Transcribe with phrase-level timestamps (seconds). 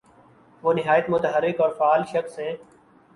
[0.63, 2.55] وہ نہایت متحرک اور فعال شخص ہیں۔